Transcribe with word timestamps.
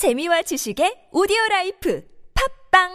재미와 0.00 0.40
지식의 0.48 1.12
오디오 1.12 1.36
라이프 1.50 2.00
팟빵 2.32 2.88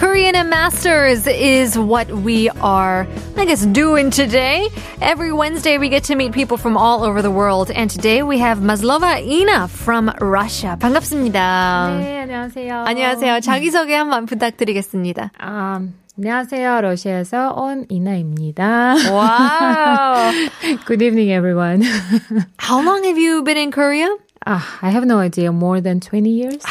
Korean 0.00 0.34
and 0.34 0.48
Masters 0.48 1.26
is 1.28 1.78
what 1.78 2.08
we 2.24 2.48
are, 2.62 3.06
I 3.36 3.44
guess, 3.44 3.66
doing 3.66 4.08
today. 4.08 4.70
Every 5.02 5.32
Wednesday, 5.32 5.76
we 5.76 5.90
get 5.90 6.04
to 6.04 6.16
meet 6.16 6.32
people 6.32 6.56
from 6.56 6.78
all 6.78 7.04
over 7.04 7.20
the 7.20 7.30
world. 7.30 7.70
And 7.70 7.90
today 7.90 8.22
we 8.22 8.38
have 8.38 8.60
Maslova 8.64 9.20
Ina 9.20 9.68
from 9.68 10.08
Russia. 10.18 10.78
반갑습니다. 10.80 11.98
네, 12.00 12.22
안녕하세요. 12.22 12.84
안녕하세요. 12.86 13.40
자기 13.40 13.70
소개 13.70 13.94
한번 13.94 14.24
부탁드리겠습니다. 14.24 15.32
Um, 15.38 15.92
안녕하세요. 16.17 16.81
러시아에서 16.81 17.53
온 17.53 17.85
이나입니다. 17.89 18.95
Wow. 19.11 20.31
Good 20.85 21.03
evening, 21.03 21.31
everyone. 21.31 21.83
How 22.57 22.81
long 22.81 23.03
have 23.03 23.17
you 23.17 23.43
been 23.43 23.57
in 23.57 23.71
Korea? 23.71 24.09
Ah, 24.45 24.79
I 24.81 24.89
have 24.89 25.05
no 25.05 25.19
idea. 25.19 25.51
More 25.51 25.79
than 25.81 25.99
20 25.99 26.29
years? 26.29 26.63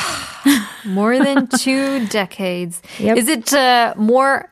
More 0.85 1.19
than 1.19 1.47
two 1.47 2.07
decades. 2.09 2.83
Yep. 2.99 3.17
Is 3.19 3.29
it 3.29 3.53
uh, 3.55 3.95
more 3.97 4.51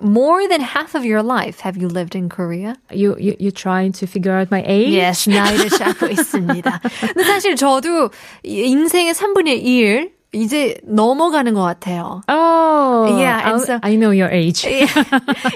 more 0.00 0.46
than 0.48 0.60
half 0.60 0.94
of 0.94 1.04
your 1.04 1.22
life 1.22 1.60
have 1.60 1.76
you 1.76 1.88
lived 1.88 2.14
in 2.14 2.28
Korea? 2.28 2.76
You, 2.90 3.16
you, 3.18 3.36
you 3.38 3.50
trying 3.50 3.92
to 3.92 4.06
figure 4.06 4.32
out 4.32 4.50
my 4.50 4.62
age? 4.64 4.94
Yes, 4.94 5.28
나이를 5.28 5.70
쌓고 5.70 6.06
있습니다. 6.06 6.80
근데 7.14 7.24
사실 7.24 7.56
저도 7.56 8.10
인생의 8.44 9.12
3분의 9.14 9.62
1 9.64 10.10
이제 10.33 10.75
넘어가는 10.83 11.53
것 11.53 11.61
같아요. 11.61 12.21
Oh, 12.27 13.05
Yeah, 13.19 13.57
so- 13.59 13.79
I 13.83 13.95
know 13.97 14.11
your 14.11 14.31
age. 14.33 14.65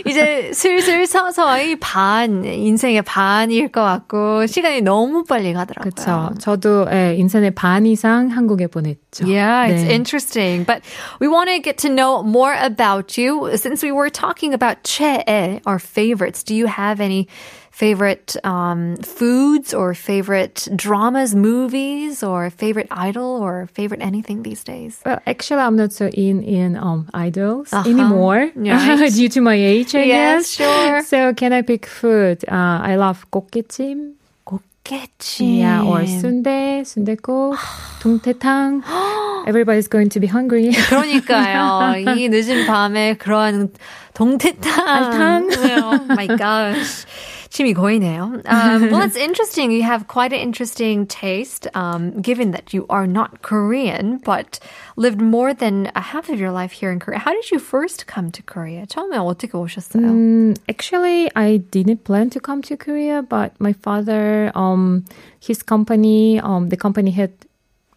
이제 0.05 0.51
슬슬 0.53 1.05
서서히 1.07 1.77
반, 1.79 2.43
인생의 2.45 3.01
반일 3.01 3.69
것 3.71 3.81
같고, 3.83 4.45
시간이 4.45 4.81
너무 4.81 5.23
빨리 5.23 5.53
가더라고요. 5.53 5.89
그쵸. 5.91 6.29
저도 6.39 6.87
예, 6.91 7.15
인생의 7.17 7.51
반 7.55 7.85
이상 7.85 8.27
한국에 8.29 8.67
보냈죠. 8.67 9.25
Yeah, 9.25 9.67
it's 9.67 9.83
네. 9.83 9.93
interesting. 9.93 10.63
But 10.65 10.81
we 11.19 11.27
want 11.27 11.49
to 11.49 11.59
get 11.59 11.77
to 11.79 11.89
know 11.89 12.21
more 12.23 12.53
about 12.53 13.17
you. 13.17 13.49
Since 13.57 13.83
we 13.83 13.91
were 13.91 14.09
talking 14.09 14.53
about 14.53 14.83
최애, 14.83 15.61
our 15.65 15.79
favorites, 15.79 16.43
do 16.43 16.53
you 16.55 16.67
have 16.67 17.01
any 17.01 17.27
favorite 17.76 18.36
um, 18.44 18.96
foods 18.96 19.72
or 19.72 19.94
favorite 19.94 20.68
dramas, 20.76 21.34
movies, 21.34 22.22
or 22.22 22.50
favorite 22.50 22.88
idol 22.90 23.24
or 23.40 23.66
favorite 23.72 24.02
anything 24.02 24.42
these 24.42 24.62
days? 24.62 25.00
Well, 25.04 25.20
actually, 25.26 25.60
I'm 25.62 25.76
not 25.76 25.92
so 25.92 26.06
in 26.12 26.42
in 26.42 26.76
um 26.76 27.08
idols 27.14 27.72
Uh-huh. 27.72 27.88
anymore 27.88 28.50
Right. 28.54 29.12
due 29.12 29.28
to 29.30 29.40
my 29.40 29.54
age, 29.56 29.94
I 29.94 30.04
Yes, 30.04 30.56
guess. 30.56 30.60
sure. 30.60 31.02
So, 31.02 31.32
can 31.34 31.52
I 31.52 31.62
pick 31.62 31.86
food? 31.86 32.44
Uh, 32.46 32.78
I 32.84 32.96
love 32.96 33.24
꽃게찜. 33.32 34.14
꽃게찜. 34.44 35.58
Yeah, 35.58 35.82
or 35.86 36.02
순대, 36.04 36.82
순대국, 36.84 37.56
동태탕. 38.02 38.82
Everybody's 39.46 39.88
going 39.88 40.08
to 40.10 40.20
be 40.20 40.26
hungry. 40.26 40.70
그러니까요. 40.70 41.94
이 42.16 42.28
늦은 42.28 42.66
밤에 42.66 43.14
그런 43.18 43.70
동태탕. 44.14 44.86
알탕. 44.86 45.50
oh 45.82 46.04
my 46.14 46.26
gosh. 46.26 47.06
침이 47.49 47.73
고이네요. 47.73 48.41
Um, 48.45 48.91
well, 48.91 49.01
it's 49.01 49.15
interesting. 49.15 49.71
You 49.71 49.83
have 49.83 50.07
quite 50.07 50.33
an 50.33 50.39
interesting 50.39 51.07
taste, 51.07 51.67
um, 51.73 52.21
given 52.21 52.51
that 52.51 52.73
you 52.73 52.85
are 52.89 53.07
not 53.07 53.41
Korean, 53.41 54.17
but 54.23 54.59
lived 54.95 55.21
more 55.21 55.53
than 55.53 55.91
a 55.95 56.01
half 56.01 56.29
of 56.29 56.39
your 56.39 56.51
life 56.51 56.71
here 56.71 56.91
in 56.91 56.99
Korea. 56.99 57.19
How 57.19 57.33
did 57.33 57.49
you 57.51 57.59
first 57.59 58.07
come 58.07 58.31
to 58.31 58.43
Korea? 58.43 58.85
처음에 58.85 59.17
어떻게 59.17 59.57
오셨어요? 59.57 60.03
Um, 60.03 60.53
actually, 60.69 61.29
I 61.35 61.57
didn't 61.71 62.03
plan 62.03 62.29
to 62.31 62.39
come 62.39 62.61
to 62.63 62.77
Korea, 62.77 63.21
but 63.21 63.53
my 63.59 63.73
father, 63.73 64.51
um, 64.55 65.05
his 65.39 65.63
company, 65.63 66.39
um, 66.39 66.69
the 66.69 66.77
company 66.77 67.11
had 67.11 67.31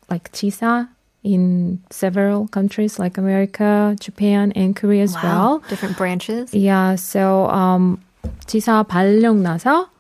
like 0.09 0.33
지사 0.33 0.89
in 1.22 1.81
several 1.91 2.49
countries 2.49 2.99
like 2.99 3.19
America, 3.19 3.97
Japan, 4.00 4.53
and 4.53 4.75
Korea 4.75 5.03
as 5.03 5.15
wow, 5.15 5.22
well. 5.22 5.62
Different 5.69 5.97
branches. 5.97 6.55
Yeah. 6.55 6.94
So 6.94 7.47
um, 7.49 8.00
지사 8.50 8.83
발령 8.83 9.44
나서 9.44 9.91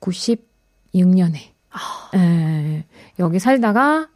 96년에. 0.00 1.36
에, 2.16 2.84
여기 3.20 3.38
살다가 3.38 4.08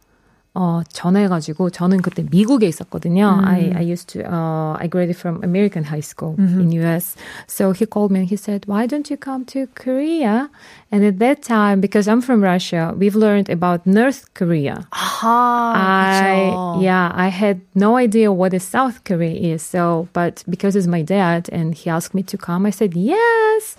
어, 0.56 0.82
전화해가지고 0.86 1.70
저는 1.70 2.02
그때 2.02 2.22
미국에 2.30 2.66
있었거든요. 2.66 3.40
I, 3.42 3.72
I 3.74 3.90
used 3.90 4.08
to 4.08 4.20
uh, 4.20 4.76
I 4.78 4.86
graduated 4.86 5.16
from 5.16 5.42
American 5.42 5.82
high 5.82 6.04
school 6.04 6.36
in 6.60 6.70
US. 6.82 7.16
So 7.46 7.72
he 7.72 7.86
called 7.86 8.12
me 8.12 8.20
and 8.20 8.28
he 8.28 8.36
said, 8.36 8.66
"Why 8.66 8.86
don't 8.86 9.08
you 9.08 9.16
come 9.16 9.46
to 9.46 9.66
Korea?" 9.74 10.50
And 10.92 11.04
at 11.06 11.18
that 11.20 11.40
time, 11.40 11.80
because 11.80 12.06
I'm 12.06 12.20
from 12.20 12.44
Russia, 12.44 12.92
we've 12.94 13.16
learned 13.16 13.48
about 13.48 13.86
North 13.86 14.28
Korea. 14.34 14.84
아하, 14.90 15.72
I 15.74 16.52
그쵸. 16.52 16.82
yeah, 16.82 17.10
I 17.14 17.28
had 17.28 17.62
no 17.74 17.96
idea 17.96 18.30
what 18.30 18.52
a 18.52 18.60
South 18.60 19.04
Korea 19.04 19.54
is. 19.54 19.62
So, 19.62 20.08
but 20.12 20.44
because 20.50 20.76
it's 20.76 20.86
my 20.86 21.00
dad 21.00 21.48
and 21.50 21.72
he 21.72 21.88
asked 21.88 22.12
me 22.12 22.22
to 22.24 22.36
come, 22.36 22.66
I 22.66 22.70
said 22.70 22.92
yes. 22.92 23.74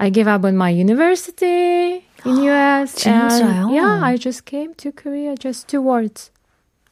I 0.00 0.08
gave 0.08 0.28
up 0.28 0.44
on 0.44 0.56
my 0.56 0.70
university 0.70 1.89
in 2.24 2.42
US. 2.44 2.94
진짜요? 2.94 3.66
And 3.66 3.74
yeah, 3.74 4.00
I 4.02 4.16
just 4.16 4.44
came 4.44 4.74
to 4.74 4.92
Korea. 4.92 5.34
Just 5.36 5.68
two 5.68 5.82
words. 5.82 6.30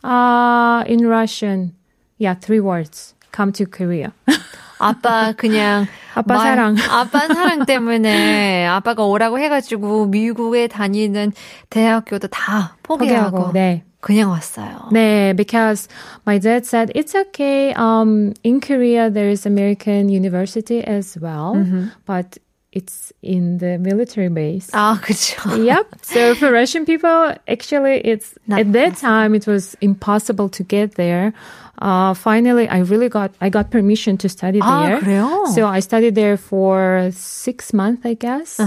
Uh 0.03 0.85
in 0.87 1.07
Russian. 1.07 1.75
Yeah, 2.19 2.35
three 2.35 2.61
words. 2.61 3.15
Come 3.33 3.53
to 3.53 3.67
Korea. 3.67 4.13
아빠 4.79 5.33
그냥 5.37 5.87
아빠 6.15 6.39
사랑. 6.39 6.77
아빠 6.91 7.27
사랑 7.27 7.65
때문에 7.65 8.67
아빠가 8.67 9.05
오라고 9.05 9.39
해가지고 9.39 10.07
미국에 10.07 10.67
다니는 10.69 11.33
대학교도 11.71 12.29
다 12.29 12.77
포기하고 12.83 13.31
포기하고, 13.31 13.53
네. 13.53 13.83
그냥 14.01 14.31
왔어요. 14.31 14.91
네, 14.93 15.33
because 15.35 15.89
my 16.27 16.39
dad 16.39 16.67
said 16.67 16.93
it's 16.95 17.15
okay. 17.15 17.73
Um, 17.75 18.35
in 18.45 18.61
Korea 18.61 19.09
there 19.11 19.31
is 19.31 19.47
American 19.47 20.11
university 20.11 20.85
as 20.85 21.17
well, 21.19 21.57
but 22.05 22.37
it's 22.75 23.13
in 23.23 23.59
the 23.59 23.79
military 23.79 24.29
base. 24.29 24.69
아 24.73 24.99
그렇죠. 25.01 25.65
yep. 25.65 25.87
So 26.03 26.35
for 26.35 26.51
Russian 26.51 26.85
people, 26.85 27.35
actually, 27.47 28.01
it's 28.05 28.35
Not 28.47 28.61
at 28.61 28.73
that 28.73 28.97
time 28.97 29.35
it 29.35 29.47
was 29.47 29.77
impossible 29.81 30.49
to 30.51 30.63
get 30.65 30.97
there. 30.97 31.33
Uh, 31.79 32.15
finally, 32.15 32.69
I 32.69 32.79
really 32.79 33.09
got 33.09 33.33
I 33.41 33.49
got 33.49 33.71
permission 33.71 34.17
to 34.19 34.29
study 34.29 34.61
아, 34.61 34.87
there. 34.87 35.01
그래요? 35.01 35.47
So 35.55 35.67
I 35.67 35.81
studied 35.81 36.15
there 36.15 36.37
for 36.37 37.11
six 37.13 37.73
months, 37.73 38.03
I 38.05 38.15
guess. 38.15 38.61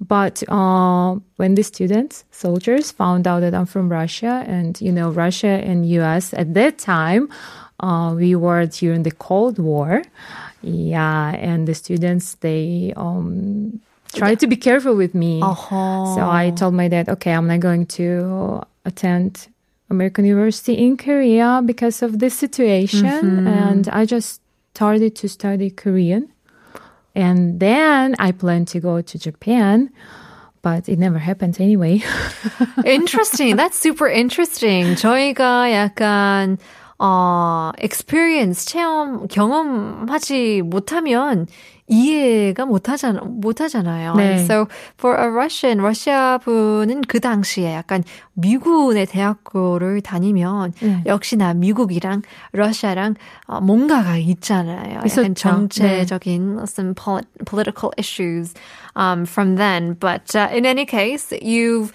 But 0.00 0.42
uh, 0.48 1.16
when 1.36 1.54
the 1.54 1.62
students, 1.62 2.24
soldiers, 2.30 2.92
found 2.92 3.26
out 3.26 3.40
that 3.40 3.54
I'm 3.54 3.66
from 3.66 3.88
Russia, 3.88 4.44
and 4.46 4.80
you 4.80 4.92
know, 4.92 5.10
Russia 5.10 5.60
and 5.64 5.88
U.S. 6.00 6.32
at 6.34 6.54
that 6.54 6.78
time, 6.78 7.28
uh, 7.80 8.14
we 8.16 8.34
were 8.34 8.66
during 8.66 9.02
the 9.02 9.12
Cold 9.12 9.58
War. 9.58 10.02
Yeah, 10.62 11.34
and 11.36 11.68
the 11.68 11.74
students 11.74 12.34
they 12.40 12.92
um, 12.96 13.80
tried 14.14 14.40
to 14.40 14.46
be 14.46 14.56
careful 14.56 14.94
with 14.94 15.14
me. 15.14 15.40
어허. 15.40 16.14
So 16.14 16.28
I 16.28 16.50
told 16.50 16.74
my 16.74 16.88
dad, 16.88 17.08
okay, 17.08 17.32
I'm 17.32 17.46
not 17.46 17.60
going 17.60 17.86
to 18.00 18.62
attend 18.84 19.48
American 19.90 20.24
University 20.24 20.74
in 20.74 20.96
Korea 20.96 21.62
because 21.64 22.02
of 22.02 22.18
this 22.18 22.34
situation. 22.34 23.46
And 23.46 23.88
I 23.88 24.04
just 24.04 24.40
started 24.74 25.14
to 25.16 25.28
study 25.28 25.70
Korean. 25.70 26.28
And 27.14 27.60
then 27.60 28.14
I 28.18 28.32
planned 28.32 28.68
to 28.68 28.80
go 28.80 29.00
to 29.00 29.18
Japan, 29.18 29.90
but 30.60 30.88
it 30.88 30.98
never 30.98 31.18
happened 31.18 31.60
anyway. 31.60 32.02
interesting. 32.84 33.56
That's 33.56 33.78
super 33.78 34.08
interesting. 34.08 34.96
저희가 34.96 35.70
약간 35.72 36.58
어 37.03 37.71
experience 37.81 38.63
체험 38.67 39.27
경험하지 39.27 40.61
못하면 40.63 41.47
이해가 41.87 42.65
못하잖아 42.65 43.21
못하잖아요. 43.25 44.13
네. 44.15 44.35
So 44.35 44.67
for 44.99 45.17
a 45.19 45.25
Russian 45.27 45.79
러시아 45.79 46.37
분은 46.37 47.01
그 47.07 47.19
당시에 47.19 47.73
약간 47.73 48.03
미국의 48.33 49.07
대학교를 49.07 50.01
다니면 50.01 50.73
네. 50.79 51.01
역시나 51.07 51.55
미국이랑 51.55 52.21
러시아랑 52.53 53.15
어, 53.47 53.59
뭔가가 53.61 54.17
있잖아요. 54.17 55.01
있었죠. 55.03 55.33
정체적인 55.33 56.59
some 56.67 56.93
poli- 56.93 57.25
political 57.45 57.91
issues 57.97 58.53
um, 58.95 59.25
from 59.25 59.55
then. 59.57 59.97
But 59.99 60.35
uh, 60.35 60.47
in 60.55 60.65
any 60.67 60.85
case, 60.85 61.33
you've 61.41 61.91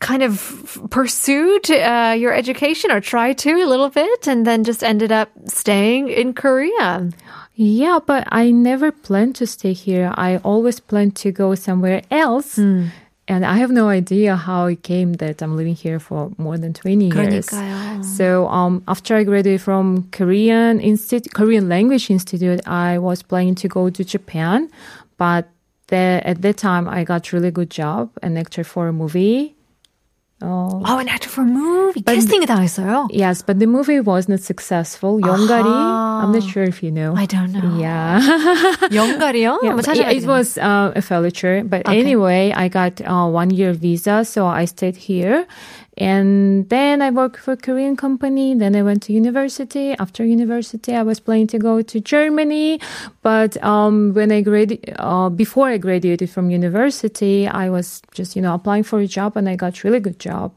kind 0.00 0.22
of 0.22 0.80
pursued 0.90 1.70
uh, 1.70 2.14
your 2.16 2.32
education 2.32 2.90
or 2.90 3.00
tried 3.00 3.36
to 3.38 3.52
a 3.52 3.66
little 3.66 3.90
bit 3.90 4.26
and 4.26 4.46
then 4.46 4.64
just 4.64 4.82
ended 4.82 5.12
up 5.12 5.28
staying 5.46 6.08
in 6.08 6.32
Korea. 6.32 7.10
Yeah, 7.54 7.98
but 8.04 8.26
I 8.32 8.50
never 8.50 8.90
planned 8.90 9.34
to 9.36 9.46
stay 9.46 9.74
here. 9.74 10.12
I 10.16 10.38
always 10.38 10.80
planned 10.80 11.16
to 11.16 11.30
go 11.30 11.54
somewhere 11.54 12.00
else. 12.10 12.56
and 13.30 13.46
I 13.46 13.56
have 13.58 13.70
no 13.70 13.88
idea 13.88 14.34
how 14.34 14.66
it 14.66 14.82
came 14.82 15.12
that 15.14 15.40
I'm 15.40 15.56
living 15.56 15.76
here 15.76 16.00
for 16.00 16.32
more 16.36 16.58
than 16.58 16.72
20 16.72 17.12
years. 17.12 17.48
그러니까요. 17.48 18.04
So 18.04 18.48
um, 18.48 18.82
after 18.88 19.14
I 19.14 19.24
graduated 19.24 19.60
from 19.60 20.08
Korean 20.10 20.80
Institute, 20.80 21.32
Korean 21.34 21.68
Language 21.68 22.10
Institute, 22.10 22.60
I 22.66 22.98
was 22.98 23.22
planning 23.22 23.54
to 23.56 23.68
go 23.68 23.90
to 23.90 24.02
Japan, 24.02 24.68
but 25.16 25.48
the, 25.88 26.20
at 26.24 26.40
that 26.42 26.56
time 26.56 26.88
I 26.88 27.04
got 27.04 27.32
really 27.32 27.50
good 27.52 27.70
job, 27.70 28.10
an 28.22 28.36
actor 28.36 28.64
for 28.64 28.88
a 28.88 28.92
movie. 28.92 29.53
Oh, 30.41 30.99
an 30.99 31.07
actor 31.07 31.29
for 31.29 31.41
a 31.41 31.45
movie. 31.45 32.01
But, 32.01 32.17
당했어요. 32.17 33.07
Yes, 33.09 33.41
but 33.41 33.57
the 33.59 33.67
movie 33.67 34.01
was 34.01 34.27
not 34.27 34.41
successful. 34.41 35.21
용가리. 35.21 35.63
Uh-huh. 35.63 36.23
I'm 36.23 36.31
not 36.33 36.43
ah. 36.43 36.47
sure 36.47 36.63
if 36.63 36.83
you 36.83 36.91
know. 36.91 37.15
I 37.15 37.25
don't 37.25 37.53
know. 37.53 37.79
Yeah. 37.79 38.19
영가리요? 38.91 39.59
Oh, 39.61 39.63
yeah, 39.63 39.75
but, 39.75 39.95
yeah, 39.95 40.11
it 40.11 40.25
was 40.25 40.57
uh, 40.57 40.91
a 40.93 41.01
failure. 41.01 41.63
But 41.63 41.87
okay. 41.87 41.99
anyway, 41.99 42.51
I 42.51 42.67
got 42.67 42.99
uh, 43.01 43.27
one 43.27 43.49
year 43.49 43.71
visa, 43.71 44.25
so 44.25 44.45
I 44.45 44.65
stayed 44.65 44.97
here. 44.97 45.47
And 45.97 46.69
then 46.69 47.01
I 47.01 47.09
worked 47.09 47.37
for 47.37 47.53
a 47.53 47.57
Korean 47.57 47.95
company. 47.95 48.53
Then 48.53 48.75
I 48.75 48.83
went 48.83 49.03
to 49.03 49.13
university. 49.13 49.93
After 49.93 50.25
university, 50.25 50.93
I 50.93 51.03
was 51.03 51.19
planning 51.19 51.47
to 51.47 51.59
go 51.59 51.81
to 51.81 51.99
Germany. 52.01 52.81
But 53.21 53.61
um, 53.63 54.13
when 54.13 54.31
I 54.31 54.41
grad, 54.41 54.77
uh, 54.97 55.29
before 55.29 55.67
I 55.67 55.77
graduated 55.77 56.29
from 56.29 56.49
university, 56.49 57.47
I 57.47 57.69
was 57.69 58.01
just 58.13 58.35
you 58.35 58.41
know 58.41 58.53
applying 58.53 58.83
for 58.83 58.99
a 58.99 59.07
job, 59.07 59.37
and 59.37 59.47
I 59.47 59.55
got 59.55 59.83
really 59.83 60.01
good 60.01 60.19
job. 60.19 60.53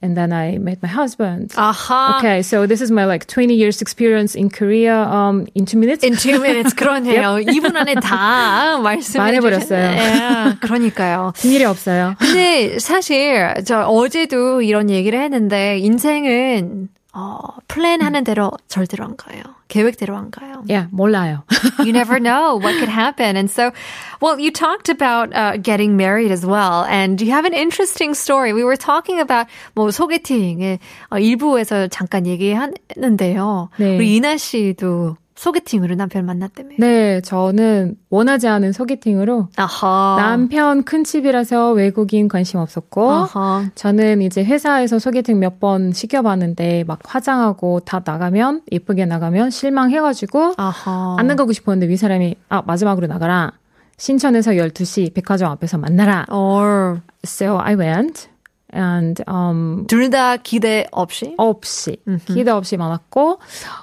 And 0.00 0.16
then 0.16 0.32
I 0.32 0.58
met 0.58 0.80
my 0.80 0.88
husband. 0.88 1.50
아하. 1.56 2.18
Okay, 2.18 2.42
so 2.42 2.66
this 2.68 2.80
is 2.80 2.90
my 2.90 3.04
like 3.04 3.26
20 3.26 3.52
years 3.54 3.82
experience 3.82 4.36
in 4.36 4.48
Korea 4.48 4.94
um, 4.94 5.48
in 5.56 5.66
two 5.66 5.76
minutes. 5.76 6.04
In 6.04 6.14
two 6.14 6.38
minutes 6.40 6.72
그러네요. 6.74 7.42
2분 7.44 7.74
안에 7.74 7.94
다 7.94 8.78
말씀해 8.78 9.18
말해버렸어요. 9.18 9.90
주셨네요. 9.90 10.56
그러니까요. 10.60 11.32
일이 11.44 11.64
없어요. 11.64 12.14
근데 12.20 12.78
사실 12.78 13.54
저 13.66 13.82
어제도 13.82 14.62
이런 14.62 14.88
얘기를 14.88 15.20
했는데 15.20 15.78
인생은 15.78 16.88
어, 17.15 17.37
플랜하는 17.67 18.23
대로 18.23 18.51
절대로 18.67 19.05
안 19.05 19.15
가요. 19.15 19.43
계획대로 19.67 20.15
안 20.17 20.31
가요. 20.31 20.63
Yeah, 20.67 20.87
몰라요. 20.91 21.43
You 21.79 21.93
never 21.93 22.19
know 22.19 22.57
what 22.57 22.73
could 22.79 22.89
happen. 22.89 23.37
And 23.37 23.51
so, 23.51 23.71
well, 24.19 24.39
you 24.39 24.49
talked 24.51 24.89
about 24.89 25.29
uh, 25.33 25.57
getting 25.57 25.95
married 25.95 26.31
as 26.31 26.43
well. 26.43 26.85
And 26.89 27.21
you 27.21 27.31
have 27.31 27.45
an 27.45 27.53
interesting 27.53 28.15
story. 28.15 28.51
We 28.51 28.63
were 28.63 28.77
talking 28.77 29.19
about 29.19 29.45
뭐 29.75 29.91
소개팅의 29.91 30.79
어, 31.11 31.19
일부에서 31.19 31.87
잠깐 31.89 32.25
얘기했는데요. 32.25 33.69
네. 33.77 33.97
우리 33.97 34.15
이나 34.15 34.35
씨도 34.37 35.17
소개팅으로 35.38 35.94
남편 35.94 36.26
만났다며. 36.26 36.70
네, 36.78 37.20
저는 37.20 37.96
원하지 38.10 38.48
않은 38.48 38.72
소개팅으로 38.72 39.48
아하. 39.56 40.16
남편 40.18 40.82
큰 40.82 41.04
집이라서 41.04 41.72
외국인 41.72 42.26
관심 42.28 42.58
없었고 42.58 43.10
아하. 43.10 43.70
저는 43.74 44.20
이제 44.22 44.44
회사에서 44.44 44.98
소개팅 44.98 45.38
몇 45.38 45.58
번 45.60 45.92
시켜봤는데 45.92 46.84
막 46.86 47.00
화장하고 47.04 47.80
다 47.80 48.00
나가면 48.04 48.62
예쁘게 48.70 49.06
나가면 49.06 49.50
실망해가지고 49.50 50.54
아하. 50.56 51.16
안 51.18 51.26
나가고 51.26 51.52
싶었는데 51.52 51.88
위 51.90 51.96
사람이 51.96 52.36
아 52.48 52.62
마지막으로 52.66 53.06
나가라 53.08 53.52
신천에서 53.96 54.52
12시 54.52 55.14
백화점 55.14 55.50
앞에서 55.50 55.78
만나라 55.78 56.24
or 56.30 57.00
So 57.24 57.58
I 57.58 57.74
went 57.74 58.28
and 58.75 59.21
um 59.27 59.85
둘다 59.87 60.37
기대 60.37 60.87
없이? 60.91 61.35
없이 61.37 61.97
기대 62.25 62.49
없이 62.49 62.75
많았고 62.75 63.37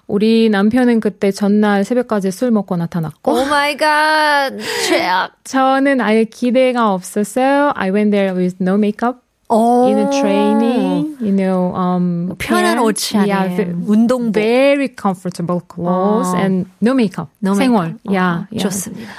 우리 0.09 0.49
남편은 0.51 0.99
그때 0.99 1.31
전날 1.31 1.85
새벽까지 1.85 2.33
술 2.33 2.51
먹고 2.51 2.77
나타났고 2.77 3.33
오 3.33 3.45
마이 3.45 3.77
갓. 3.77 4.51
최악. 4.89 5.37
저는 5.45 6.01
아예 6.01 6.25
기대가 6.25 6.93
없었어요. 6.93 7.73
I 7.77 7.91
went 7.93 8.11
there 8.11 8.35
with 8.37 8.57
no 8.61 8.75
makeup. 8.75 9.19
오. 9.53 9.89
in 9.89 9.99
a 9.99 10.11
training, 10.11 11.17
you 11.21 11.33
know, 11.33 11.75
um, 11.75 12.37
편한 12.39 12.77
pants. 12.79 12.83
옷 12.85 13.17
안에 13.19 13.29
yeah, 13.33 13.57
ve- 13.57 13.75
운동복. 13.85 14.33
very 14.35 14.89
comfortable 14.95 15.61
clothes 15.67 16.33
아. 16.35 16.39
and 16.39 16.71
no 16.81 16.93
makeup. 16.95 17.29
No 17.43 17.55
생얼, 17.55 17.99
makeup. 17.99 18.01
yeah, 18.07 18.47
어, 18.47 18.47
yeah. 18.53 18.62
좋습니다. 18.62 19.11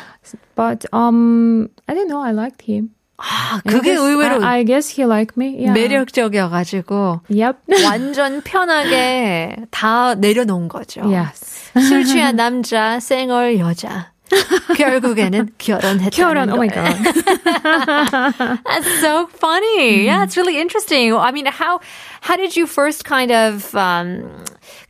But 0.55 0.85
um, 0.93 1.67
I 1.89 1.93
don't 1.95 2.07
know. 2.07 2.21
I 2.21 2.31
liked 2.31 2.61
him. 2.61 2.91
아, 3.18 3.60
그게 3.66 3.94
guess- 3.94 4.00
의외로 4.00 4.44
I, 4.44 4.58
I 4.60 4.64
guess 4.64 4.92
he 5.00 5.04
liked 5.08 5.34
me. 5.40 5.54
Yeah. 5.56 5.72
매력적이어가지고 5.72 7.20
Yep. 7.30 7.58
완전 7.84 8.42
편하게 8.42 9.56
다 9.70 10.14
내려놓은 10.14 10.68
거죠. 10.68 11.02
yes. 11.04 11.72
술 11.88 12.04
취한 12.04 12.36
남자, 12.36 13.00
생얼 13.00 13.58
여자. 13.58 14.12
결국에는 14.77 15.49
결혼했다는 15.57 16.09
결혼. 16.11 16.49
Oh 16.49 16.55
my 16.55 16.69
거예요. 16.69 17.03
god. 17.03 18.59
That's 18.65 18.99
so 19.01 19.27
funny. 19.27 20.05
Yeah, 20.05 20.23
it's 20.23 20.37
really 20.37 20.57
interesting. 20.57 21.13
I 21.13 21.31
mean, 21.31 21.45
how 21.47 21.81
how 22.21 22.37
did 22.37 22.55
you 22.55 22.65
first 22.65 23.03
kind 23.03 23.31
of 23.31 23.75
um, 23.75 24.23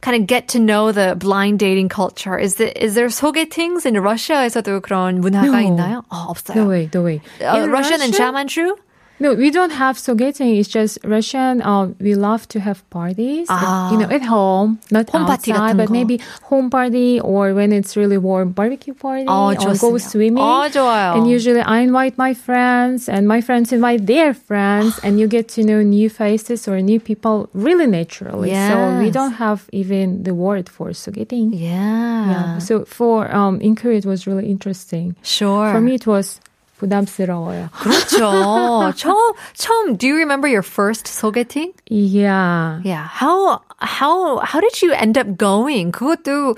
kind 0.02 0.22
of 0.22 0.28
get 0.28 0.50
to 0.50 0.60
know 0.60 0.92
the 0.92 1.16
blind 1.18 1.58
dating 1.60 1.90
culture? 1.90 2.38
Is 2.38 2.56
there 2.56 2.72
is 2.76 2.94
there 2.94 3.08
소개팅s 3.08 3.86
in 3.86 3.96
Russia에서도 3.96 4.82
그런 4.82 5.22
문화가 5.22 5.58
No. 5.58 5.68
있나요? 5.70 6.04
어, 6.12 6.28
없어요. 6.30 6.56
No 6.56 6.66
way, 6.70 6.90
no 6.94 7.02
way. 7.02 7.22
Uh, 7.42 7.58
In 7.64 7.72
Russian 7.72 8.02
and 8.02 8.14
Russia- 8.14 8.24
Chamanchu? 8.32 8.78
No, 9.22 9.36
we 9.36 9.52
don't 9.52 9.70
have 9.70 10.00
sogeting. 10.00 10.56
It's 10.58 10.68
just 10.68 10.98
Russian. 11.06 11.62
Uh, 11.62 11.94
we 12.02 12.16
love 12.16 12.48
to 12.50 12.60
have 12.60 12.82
parties, 12.90 13.46
Ah. 13.52 13.92
you 13.92 14.00
know, 14.00 14.10
at 14.10 14.24
home, 14.26 14.80
not 14.90 15.12
Home 15.12 15.28
party 15.28 15.52
outside, 15.54 15.76
같은 15.76 15.78
but 15.78 15.90
거. 15.90 15.92
maybe 15.94 16.20
home 16.50 16.72
party 16.72 17.20
or 17.22 17.54
when 17.54 17.72
it's 17.72 17.96
really 17.96 18.18
warm, 18.18 18.50
barbecue 18.50 18.96
party 18.96 19.28
어, 19.30 19.54
or 19.54 19.54
go 19.54 19.94
좋습니다. 19.94 20.10
swimming. 20.10 20.42
어, 20.42 20.66
좋아요. 20.74 21.14
And 21.14 21.30
usually 21.30 21.62
I 21.62 21.82
invite 21.86 22.18
my 22.18 22.34
friends 22.34 23.08
and 23.08 23.28
my 23.28 23.42
friends 23.42 23.72
invite 23.72 24.08
their 24.08 24.34
friends 24.34 24.98
and 25.04 25.20
you 25.20 25.28
get 25.28 25.48
to 25.54 25.62
know 25.64 25.84
new 25.84 26.10
faces 26.10 26.68
or 26.68 26.82
new 26.82 27.00
people 27.00 27.48
really 27.54 27.86
naturally. 27.86 28.50
So 28.50 28.98
we 28.98 29.06
Yes. 29.06 29.14
don't 29.14 29.34
have 29.38 29.70
even 29.72 30.24
the 30.24 30.34
word 30.34 30.68
for 30.68 30.94
sogeting. 30.98 31.54
Yeah. 31.54 32.58
Yeah. 32.58 32.58
So 32.58 32.86
for 32.90 33.30
um 33.30 33.62
in 33.62 33.76
Korea 33.76 34.00
it 34.02 34.08
was 34.10 34.26
really 34.26 34.50
interesting. 34.50 35.14
Sure. 35.22 35.70
For 35.72 35.80
me 35.80 35.94
it 35.94 36.08
was 36.08 36.42
부담스러워요. 36.82 37.70
그렇죠. 37.74 38.92
처음, 38.96 39.34
처음, 39.54 39.98
do 39.98 40.08
you 40.08 40.16
remember 40.16 40.48
your 40.48 40.64
first 40.64 41.06
소개팅? 41.06 41.74
Yeah. 41.90 42.82
Yeah. 42.84 43.06
How, 43.06 43.62
how, 43.78 44.40
how 44.40 44.60
did 44.60 44.82
you 44.82 44.92
end 44.94 45.18
up 45.18 45.38
going? 45.38 45.92
그것도, 45.92 46.56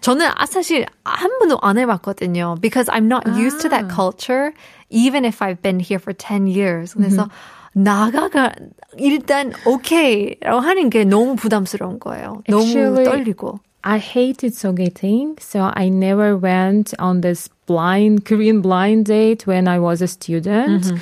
저는 0.00 0.26
아, 0.34 0.46
사실 0.46 0.84
한 1.04 1.30
번도 1.38 1.60
안 1.62 1.78
해봤거든요. 1.78 2.60
Because 2.60 2.88
I'm 2.88 3.06
not 3.06 3.24
used 3.38 3.60
to 3.60 3.68
that 3.68 3.88
culture, 3.88 4.52
even 4.90 5.24
if 5.24 5.40
I've 5.40 5.62
been 5.62 5.78
here 5.78 6.00
for 6.00 6.12
10 6.12 6.48
years. 6.48 6.94
그래서 6.94 7.28
나가가, 7.72 8.52
일단, 8.98 9.52
오케이라고 9.64 10.58
하는 10.58 10.90
게 10.90 11.04
너무 11.04 11.36
부담스러운 11.36 12.00
거예요. 12.00 12.42
너무 12.48 12.64
Actually, 12.64 13.04
떨리고. 13.04 13.60
I 13.84 13.98
hated 13.98 14.54
sogeting, 14.54 15.36
so 15.40 15.70
I 15.74 15.88
never 15.88 16.36
went 16.36 16.94
on 16.98 17.20
this 17.20 17.48
blind 17.66 18.24
Korean 18.24 18.60
blind 18.60 19.06
date 19.06 19.46
when 19.46 19.68
I 19.68 19.78
was 19.78 20.02
a 20.02 20.08
student. 20.08 20.92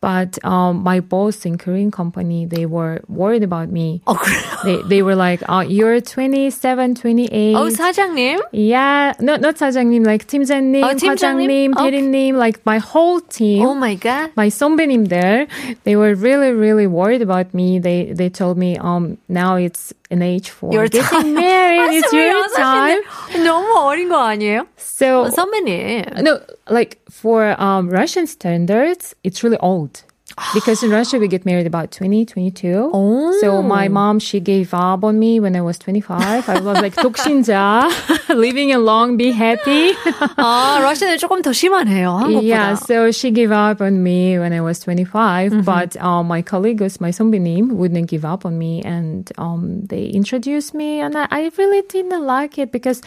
But 0.00 0.38
um, 0.44 0.84
my 0.84 1.00
boss 1.00 1.44
in 1.44 1.58
Korean 1.58 1.90
company, 1.90 2.46
they 2.46 2.66
were 2.66 3.00
worried 3.08 3.42
about 3.42 3.68
me. 3.68 4.00
어, 4.06 4.14
그래요? 4.14 4.62
They 4.62 4.76
they 4.88 5.02
were 5.02 5.16
like, 5.16 5.42
"Oh, 5.48 5.58
you're 5.58 5.98
27, 6.00 6.94
28." 6.94 7.54
어, 7.58 7.66
사장님? 7.74 8.38
Yeah, 8.52 9.14
not 9.18 9.40
not 9.40 9.56
사장님, 9.58 10.06
like 10.06 10.28
팀장님, 10.28 10.84
어, 10.86 10.94
팀장님? 10.94 11.18
과장님, 11.18 11.74
Okay. 11.74 11.90
대리님, 11.90 12.36
like 12.38 12.60
my 12.64 12.78
whole 12.78 13.18
team. 13.20 13.66
Oh 13.66 13.74
my 13.74 13.96
god. 13.96 14.30
my 14.36 14.46
선배님 14.46 15.08
there, 15.08 15.48
they 15.82 15.96
were 15.96 16.14
really, 16.14 16.52
really 16.52 16.86
worried 16.86 17.22
about 17.22 17.52
me. 17.52 17.80
They 17.80 18.12
they 18.14 18.28
told 18.30 18.56
me, 18.56 18.78
um, 18.78 19.18
now 19.28 19.56
it's 19.56 19.92
an 20.14 20.22
age 20.22 20.50
for 20.50 20.70
Your 20.72 20.86
getting 20.86 21.34
married. 21.34 21.98
it's 21.98 22.12
your 22.14 22.46
time. 22.54 23.02
너무 23.42 23.74
어린 23.82 24.08
거 24.08 24.22
아니에요? 24.22 24.66
So 24.78 25.26
선배님. 25.34 26.11
no, 26.20 26.40
like 26.68 26.98
for 27.10 27.56
um 27.60 27.88
Russian 27.88 28.26
standards, 28.26 29.14
it's 29.24 29.42
really 29.42 29.58
old. 29.58 30.04
Because 30.54 30.82
in 30.84 30.90
Russia 30.90 31.18
we 31.18 31.26
get 31.26 31.44
married 31.44 31.66
about 31.66 31.90
20, 31.90 32.24
22. 32.24 32.90
Oh. 32.92 33.38
So 33.40 33.60
my 33.62 33.88
mom, 33.88 34.20
she 34.20 34.38
gave 34.38 34.72
up 34.72 35.02
on 35.02 35.18
me 35.18 35.40
when 35.40 35.56
I 35.56 35.62
was 35.62 35.78
25. 35.78 36.48
I 36.48 36.60
was 36.60 36.80
like 36.80 36.94
독신자, 36.94 37.90
living 38.28 38.72
alone, 38.72 39.16
be 39.16 39.32
happy. 39.32 39.94
아, 40.36 40.78
러시아는 40.80 41.18
조금 41.18 41.42
더 41.42 41.52
심하네요. 41.52 42.12
한국보다. 42.22 42.42
Yeah, 42.44 42.74
so 42.74 43.10
she 43.10 43.30
gave 43.32 43.50
up 43.50 43.80
on 43.80 44.02
me 44.02 44.38
when 44.38 44.52
I 44.52 44.60
was 44.60 44.78
25, 44.80 45.64
but 45.64 45.96
um, 45.96 46.28
my 46.28 46.42
colleagues, 46.42 47.00
my 47.00 47.10
선배님, 47.10 47.72
wouldn't 47.72 48.06
give 48.06 48.24
up 48.24 48.46
on 48.46 48.58
me, 48.58 48.82
and 48.82 49.30
um, 49.38 49.82
they 49.86 50.06
introduced 50.06 50.72
me, 50.72 51.00
and 51.00 51.16
I, 51.16 51.26
I 51.30 51.50
really 51.58 51.82
didn't 51.88 52.24
like 52.24 52.58
it 52.58 52.70
because 52.70 53.02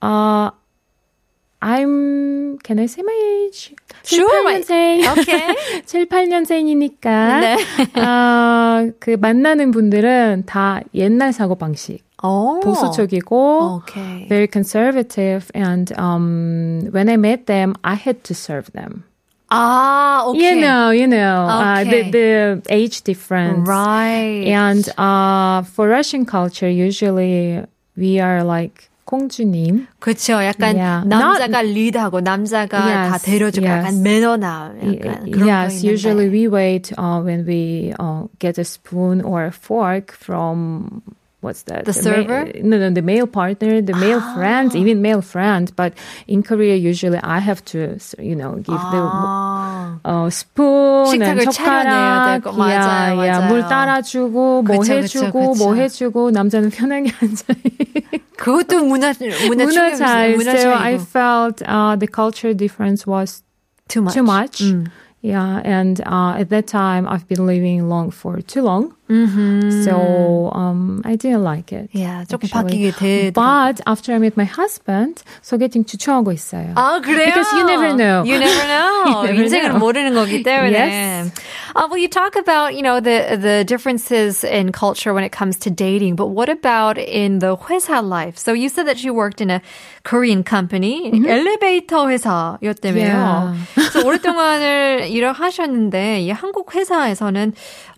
uh, 0.00 0.50
I'm, 1.64 2.58
can 2.58 2.80
I 2.80 2.86
say 2.86 3.02
my 3.02 3.46
age? 3.46 3.72
Sure, 4.02 4.26
78년생. 4.44 5.18
Okay. 5.18 5.54
7, 5.86 6.06
8년생이니까, 6.08 7.40
네. 7.40 7.56
어, 8.02 8.90
그 8.98 9.10
만나는 9.16 9.70
분들은 9.70 10.42
다 10.46 10.80
옛날 10.94 11.32
사고 11.32 11.54
방식. 11.54 12.02
오. 12.24 12.58
보수적이고, 12.60 13.80
Okay. 13.82 14.26
very 14.28 14.48
conservative 14.48 15.50
and 15.54 15.92
um, 15.98 16.88
when 16.92 17.08
I 17.08 17.16
met 17.16 17.46
them, 17.46 17.74
I 17.84 17.94
had 17.94 18.24
to 18.24 18.34
serve 18.34 18.70
them. 18.72 19.04
Ah, 19.50 20.24
okay. 20.28 20.54
You 20.56 20.60
know, 20.62 20.90
you 20.90 21.06
know, 21.06 21.46
uh, 21.46 21.82
Okay. 21.82 22.10
the, 22.10 22.62
the 22.62 22.62
age 22.74 23.02
difference. 23.02 23.68
Right. 23.68 24.46
And 24.48 24.88
uh, 24.98 25.62
for 25.62 25.88
Russian 25.88 26.24
culture, 26.26 26.68
usually 26.70 27.62
we 27.96 28.18
are 28.18 28.42
like 28.42 28.85
공주님. 29.06 29.86
그렇죠. 29.98 30.34
약간 30.44 30.76
Yeah. 30.76 31.08
남자가 31.08 31.60
리드하고 31.62 32.20
남자가 32.20 32.78
다 32.78 33.12
Yes, 33.18 33.24
대려주고 33.26 33.66
yes. 33.66 33.86
약간 33.86 34.02
매너남 34.02 34.78
약간 34.78 35.30
그런 35.30 35.48
yes, 35.48 35.82
거 35.82 35.88
있는데. 35.88 35.88
usually 35.92 36.28
we 36.30 36.48
wait 36.48 36.92
uh, 36.96 37.20
when 37.20 37.44
we 37.44 37.92
uh, 37.98 38.24
get 38.38 38.58
a 38.58 38.64
spoon 38.64 39.20
or 39.20 39.44
a 39.44 39.50
fork 39.52 40.12
from 40.14 41.02
what's 41.42 41.64
that? 41.66 41.84
The 41.84 41.92
ma- 41.92 42.00
server? 42.00 42.46
no, 42.62 42.78
no, 42.78 42.90
the 42.94 43.02
male 43.02 43.26
partner, 43.26 43.82
the 43.82 43.92
male 43.98 44.20
friend, 44.38 44.72
even 44.76 45.02
male 45.02 45.20
friend. 45.20 45.74
But 45.74 45.92
in 46.28 46.44
Korea, 46.44 46.76
usually 46.76 47.18
I 47.18 47.40
have 47.40 47.64
to, 47.74 47.98
you 48.22 48.36
know, 48.36 48.62
give 48.62 48.78
아. 48.78 49.98
the 50.04 50.08
uh, 50.08 50.30
spoon 50.30 51.20
and 51.20 51.42
식탁을 51.42 51.50
차려내야 51.50 52.38
젓가락, 52.38 52.44
되고, 52.44 52.56
맞아요, 52.56 52.70
yeah, 52.70 53.12
yeah, 53.18 53.40
맞아요. 53.42 53.48
물 53.50 53.62
따라주고, 53.66 54.62
뭐 54.62 54.78
그쵸, 54.78 54.92
해주고, 54.94 55.32
그쵸, 55.32 55.50
그쵸. 55.52 55.64
뭐 55.64 55.74
해주고, 55.74 56.30
남자는 56.30 56.70
편하게 56.70 57.10
앉아. 57.20 57.44
그것도 58.36 58.84
문화 58.84 59.12
문화 59.48 59.64
문화 59.66 59.66
충격이었어요. 59.70 59.96
차이. 59.98 60.34
문화 60.36 60.50
So 60.58 60.70
I 60.72 60.96
차이고. 60.96 61.06
felt 61.06 61.62
uh, 61.66 61.96
the 61.96 62.06
culture 62.08 62.52
difference 62.54 63.06
was 63.06 63.42
too 63.88 64.02
much. 64.02 64.14
too 64.14 64.22
much. 64.22 64.62
음. 64.62 64.86
Yeah, 65.22 65.60
and 65.64 66.00
uh, 66.04 66.34
at 66.36 66.48
that 66.50 66.66
time 66.66 67.06
I've 67.06 67.28
been 67.28 67.46
living 67.46 67.88
long 67.88 68.10
for 68.10 68.40
too 68.42 68.62
long, 68.62 68.94
음흠. 69.10 69.84
so 69.84 70.50
um, 70.54 71.02
I 71.04 71.16
didn't 71.16 71.42
like 71.42 71.72
it. 71.72 71.90
yeah, 71.92 72.24
조금 72.24 72.48
actually. 72.48 72.92
바뀌게 72.92 72.92
되더라고요. 72.96 73.34
But 73.34 73.80
after 73.86 74.14
I 74.14 74.18
met 74.18 74.36
my 74.36 74.46
husband, 74.46 75.22
소개팅 75.42 75.84
추천하고 75.84 76.32
있어요. 76.32 76.72
아, 76.76 77.00
그래요? 77.00 77.26
Because 77.26 77.52
you 77.52 77.66
never 77.66 77.94
know. 77.94 78.24
You 78.24 78.38
never 78.38 78.64
know. 78.66 79.04
You 79.06 79.28
never 79.28 79.44
인생을 79.44 79.68
know. 79.70 79.78
모르는 79.78 80.14
거기 80.14 80.42
때문에. 80.42 80.72
Yes. 80.72 81.32
Uh, 81.74 81.88
well, 81.88 81.98
you 81.98 82.08
talk 82.08 82.36
about, 82.36 82.74
you 82.74 82.82
know, 82.82 83.00
the, 83.00 83.36
the 83.40 83.64
differences 83.64 84.44
in 84.44 84.72
culture 84.72 85.12
when 85.14 85.24
it 85.24 85.32
comes 85.32 85.58
to 85.58 85.70
dating, 85.70 86.16
but 86.16 86.28
what 86.28 86.48
about 86.48 86.98
in 86.98 87.38
the 87.40 87.56
회사 87.56 88.02
life? 88.02 88.36
So 88.38 88.52
you 88.52 88.68
said 88.68 88.86
that 88.86 89.02
you 89.02 89.14
worked 89.14 89.40
in 89.40 89.50
a 89.50 89.60
Korean 90.04 90.42
company, 90.42 91.10
엘리베이터 91.12 92.08
회사였다며요. 92.08 92.60
Mm-hmm. 92.60 93.54
Yeah. 93.56 93.56
그래서 93.74 94.06
오랫동안을 94.06 95.08
일을 95.10 95.32
하셨는데, 95.32 96.20
이 96.22 96.30
한국 96.30 96.74
회사에서는 96.74 97.54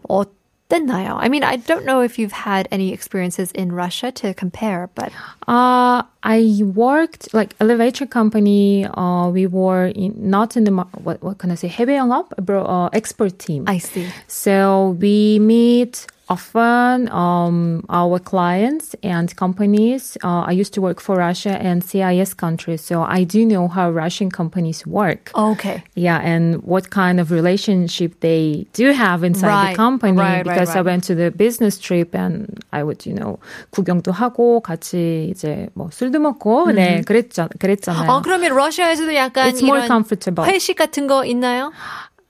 어땠 0.09 0.38
나요? 0.71 1.17
I 1.21 1.29
mean, 1.29 1.45
I 1.45 1.55
don't 1.57 1.85
know 1.85 2.01
if 2.01 2.19
you've 2.19 2.33
had 2.33 2.67
any 2.73 2.93
experiences 2.93 3.53
in 3.53 3.71
Russia 3.71 4.11
to 4.13 4.35
compare, 4.35 4.91
but 4.97 5.13
Uh, 5.47 6.03
I 6.25 6.63
worked 6.65 7.33
like 7.33 7.55
elevator 7.61 8.07
company. 8.07 8.85
Uh, 8.87 9.29
we 9.31 9.47
were 9.47 9.87
in, 9.95 10.15
not 10.19 10.57
in 10.57 10.65
the 10.65 10.73
mar- 10.73 10.89
what 11.05 11.23
what 11.23 11.39
can 11.39 11.51
I 11.53 11.55
say? 11.55 11.69
해외 11.69 11.95
영업, 11.97 12.33
abro- 12.39 12.65
uh, 12.67 12.89
export 12.93 13.39
team. 13.39 13.65
I 13.69 13.79
see. 13.79 14.09
So 14.27 14.97
we 14.99 15.39
meet 15.39 16.07
often 16.29 17.11
um, 17.13 17.85
our 17.91 18.19
clients 18.19 18.97
and 19.03 19.35
companies. 19.37 20.17
Uh, 20.25 20.41
I 20.49 20.53
used 20.53 20.73
to 20.73 20.81
work 20.81 20.99
for 21.01 21.17
Russia 21.17 21.51
and 21.61 21.85
CIS 21.85 22.33
countries, 22.33 22.81
so 22.81 23.03
I 23.03 23.25
do 23.25 23.45
know 23.45 23.69
how 23.69 23.91
Russian 23.91 24.31
companies 24.31 24.87
work. 24.87 25.31
Okay. 25.35 25.85
Yeah, 25.95 26.19
and 26.25 26.63
what 26.63 26.89
kind 26.89 27.21
of 27.21 27.31
relationship 27.31 28.21
they 28.21 28.67
do 28.73 28.93
have 28.93 29.23
inside 29.23 29.49
Right, 29.49 29.71
the 29.73 29.77
company. 29.77 30.17
right, 30.17 30.37
right, 30.37 30.45
because 30.45 30.71
I 30.71 30.77
right. 30.77 30.87
went 30.87 31.05
to 31.05 31.15
the 31.15 31.31
business 31.31 31.79
trip 31.79 32.15
and 32.15 32.59
I 32.73 32.83
would, 32.83 33.05
you 33.05 33.13
know, 33.15 33.39
구경도 33.73 34.11
하고 34.13 34.61
같이 34.63 35.29
이제 35.31 35.69
뭐 35.75 35.91
술도 35.93 36.21
먹고 36.21 36.73
네 36.73 37.03
그랬잖 37.03 37.51
그랬잖아요. 37.59 38.11
어, 38.11 38.23
그러면 38.23 38.57
러시아에서도 38.57 39.15
약간 39.15 39.49
It's 39.51 39.61
more 39.63 39.79
이런 39.81 39.87
comfortable. 39.89 40.49
회식 40.51 40.77
같은 40.77 41.07
거 41.07 41.27
있나요? 41.27 41.71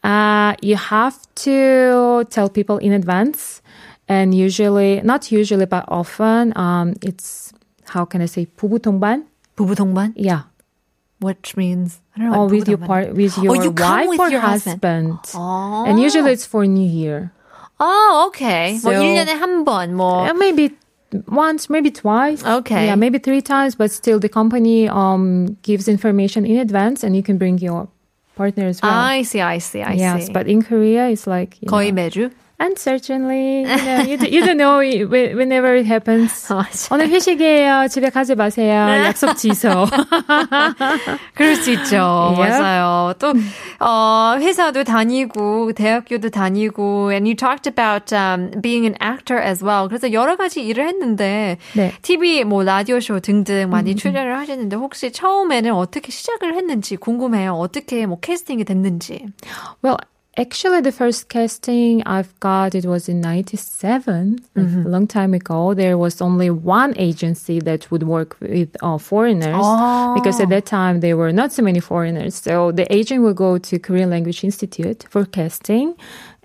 Uh, 0.02 0.52
you 0.60 0.76
have 0.76 1.16
to 1.34 2.24
tell 2.28 2.50
people 2.50 2.76
in 2.76 2.92
advance, 2.92 3.62
and 4.08 4.34
usually, 4.34 5.00
not 5.02 5.30
usually, 5.32 5.66
but 5.66 5.84
often, 5.88 6.52
um, 6.56 6.94
it's 7.02 7.52
how 7.86 8.04
can 8.04 8.20
I 8.22 8.26
say 8.26 8.46
부부 8.56 8.78
동반? 8.78 9.24
부부 9.56 9.74
동반? 9.74 10.12
Yeah, 10.16 10.42
Which 11.20 11.56
means 11.56 12.00
I 12.16 12.20
don't 12.20 12.30
know. 12.32 12.36
or 12.36 12.40
what 12.46 12.50
with 12.52 12.64
부부 12.64 12.68
your 12.68 12.78
동반 12.78 12.86
part, 12.86 13.14
with 13.14 13.38
your 13.38 13.52
Oh, 13.52 13.62
you 13.62 13.72
come 13.72 13.90
wife 13.96 14.08
with 14.10 14.20
or 14.20 14.28
your 14.30 14.40
husband. 14.40 14.80
husband. 14.80 15.18
어. 15.34 15.86
And 15.88 16.00
usually 16.00 16.32
it's 16.32 16.44
for 16.46 16.66
New 16.66 16.84
Year. 16.86 17.32
어, 17.80 18.26
okay. 18.28 18.78
뭐 18.82 18.92
So- 18.92 19.00
1년에 19.02 19.32
한 19.38 19.64
번, 19.64 19.94
뭐. 19.94 20.28
Uh, 20.28 20.34
maybe 20.34 20.70
once, 21.28 21.70
maybe 21.70 21.90
twice. 21.90 22.44
Okay. 22.44 22.86
Yeah, 22.86 22.94
maybe 22.96 23.18
three 23.18 23.40
times, 23.42 23.74
but 23.74 23.90
still 23.90 24.18
the 24.18 24.28
company 24.28 24.88
um 24.88 25.56
gives 25.62 25.86
information 25.88 26.44
in 26.44 26.58
advance, 26.58 27.02
and 27.04 27.14
you 27.16 27.22
can 27.22 27.38
bring 27.38 27.58
your 27.58 27.88
partner 28.36 28.66
as 28.66 28.82
well. 28.82 28.90
I 28.92 29.22
see, 29.22 29.40
I 29.40 29.58
see, 29.58 29.82
I 29.82 29.92
yes, 29.94 30.26
see. 30.26 30.32
but 30.32 30.46
in 30.48 30.62
Korea, 30.62 31.08
it's 31.08 31.26
like 31.26 31.56
you 31.62 31.68
거의 31.70 31.92
know, 31.94 32.02
매주? 32.02 32.30
And 32.59 32.77
certainly 32.77 33.61
you, 33.61 33.65
know, 33.65 34.01
you, 34.03 34.17
d- 34.17 34.29
you 34.35 34.41
don't 34.45 34.57
know 34.57 34.79
it- 34.81 35.05
whe- 35.09 35.33
whenever 35.35 35.75
it 35.75 35.85
happens. 35.85 36.31
맞아. 36.53 36.93
오늘 36.93 37.07
회식이에요. 37.09 37.87
집에 37.89 38.09
가지 38.09 38.35
마세요. 38.35 38.87
약속 39.05 39.35
취소. 39.37 39.87
그럴 41.35 41.55
수 41.55 41.71
있죠. 41.71 42.35
Yep. 42.37 42.49
맞아요. 42.49 43.13
또, 43.19 43.33
어, 43.79 44.35
회사도 44.39 44.83
다니고, 44.83 45.73
대학교도 45.73 46.29
다니고, 46.29 47.11
and 47.11 47.25
you 47.27 47.35
talked 47.35 47.67
about 47.67 48.13
um, 48.13 48.51
being 48.61 48.85
an 48.85 48.95
actor 49.01 49.41
as 49.41 49.63
well. 49.63 49.87
그래서 49.87 50.11
여러 50.11 50.35
가지 50.35 50.61
일을 50.61 50.87
했는데, 50.87 51.57
네. 51.75 51.93
TV, 52.01 52.43
뭐, 52.43 52.63
라디오 52.63 52.99
쇼 52.99 53.19
등등 53.19 53.69
많이 53.69 53.95
출연을 53.95 54.37
하셨는데, 54.37 54.75
혹시 54.75 55.11
처음에는 55.11 55.73
어떻게 55.73 56.11
시작을 56.11 56.55
했는지 56.55 56.95
궁금해요. 56.97 57.53
어떻게 57.53 58.05
뭐 58.05 58.19
캐스팅이 58.19 58.63
됐는지. 58.65 59.25
well, 59.83 59.97
actually, 60.39 60.81
the 60.81 60.91
first 60.91 61.29
casting 61.29 62.01
I've 62.05 62.33
got 62.39 62.73
it 62.75 62.85
was 62.85 63.09
in 63.09 63.21
'97, 63.21 64.39
like 64.55 64.85
a 64.85 64.89
long 64.89 65.05
time 65.07 65.33
ago. 65.33 65.73
There 65.73 65.97
was 65.97 66.21
only 66.21 66.49
one 66.49 66.93
agency 66.97 67.59
that 67.59 67.89
would 67.91 68.03
work 68.03 68.37
with 68.39 68.69
uh, 68.81 68.97
foreigners 68.97 69.55
Oh. 69.65 70.13
because 70.15 70.39
at 70.39 70.49
that 70.49 70.65
time 70.65 70.99
there 71.01 71.17
were 71.17 71.31
not 71.31 71.51
so 71.51 71.61
many 71.61 71.79
foreigners. 71.79 72.35
So 72.35 72.71
the 72.71 72.85
agent 72.93 73.19
would 73.23 73.35
go 73.35 73.57
to 73.57 73.79
Korean 73.79 74.09
Language 74.09 74.43
Institute 74.43 75.05
for 75.09 75.25
casting. 75.25 75.95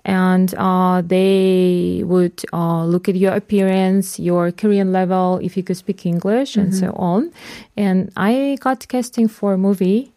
And 0.07 0.53
uh, 0.59 1.01
they 1.01 2.03
would 2.05 2.37
uh, 2.53 2.85
look 2.85 3.09
at 3.09 3.15
your 3.15 3.33
appearance, 3.33 4.19
your 4.19 4.51
Korean 4.51 4.91
level, 4.91 5.39
if 5.41 5.57
you 5.57 5.63
could 5.63 5.77
speak 5.77 6.05
English, 6.05 6.57
and 6.57 6.75
so 6.75 6.91
on. 7.11 7.31
And 7.75 8.11
I 8.15 8.57
got 8.61 8.87
casting 8.87 9.27
for 9.27 9.53
a 9.53 9.57
movie 9.57 10.13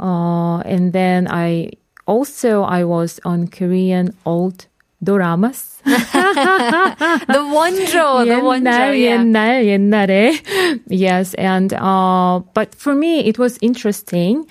uh, 0.00 0.58
and 0.74 0.92
then 0.92 1.28
I 1.30 1.70
also 2.11 2.63
I 2.63 2.83
was 2.83 3.19
on 3.25 3.47
Korean 3.47 4.13
old 4.25 4.67
doramas. 5.03 5.77
The 5.83 7.43
Wondro, 7.53 8.25
the 8.25 8.41
Wondro, 8.41 8.91
옛날 8.91 8.97
yeah. 8.97 9.17
옛날 9.17 9.65
옛날에 9.65 10.81
yes 10.89 11.33
and 11.35 11.73
uh 11.73 12.39
but 12.53 12.73
for 12.75 12.93
me 12.95 13.19
it 13.27 13.37
was 13.39 13.57
interesting 13.61 14.45